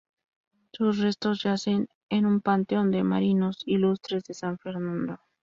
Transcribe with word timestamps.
Sus 0.73 0.97
restos 0.97 1.43
yacen 1.43 1.87
en 2.09 2.25
en 2.25 2.41
Panteón 2.41 2.89
de 2.89 3.03
Marinos 3.03 3.61
Ilustres 3.67 4.23
de 4.23 4.33
San 4.33 4.57
Fernando. 4.57 5.19